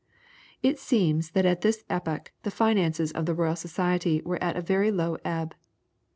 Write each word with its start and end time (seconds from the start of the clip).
It 0.63 0.79
seems 0.79 1.29
that 1.33 1.45
at 1.45 1.61
this 1.61 1.83
epoch 1.87 2.31
the 2.41 2.49
finances 2.49 3.11
of 3.11 3.27
the 3.27 3.35
Royal 3.35 3.55
Society 3.55 4.19
were 4.25 4.41
at 4.43 4.55
a 4.57 4.61
very 4.63 4.89
low 4.89 5.17
ebb. 5.23 5.53